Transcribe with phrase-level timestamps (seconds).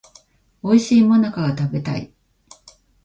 [0.63, 2.11] おいしい最中が食べたい